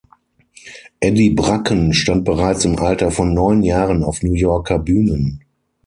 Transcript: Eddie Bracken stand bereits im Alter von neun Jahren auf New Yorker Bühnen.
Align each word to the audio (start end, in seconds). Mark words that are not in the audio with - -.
Eddie 0.99 1.29
Bracken 1.29 1.93
stand 1.93 2.25
bereits 2.25 2.65
im 2.65 2.79
Alter 2.79 3.11
von 3.11 3.35
neun 3.35 3.61
Jahren 3.61 4.03
auf 4.03 4.23
New 4.23 4.33
Yorker 4.33 4.79
Bühnen. 4.79 5.43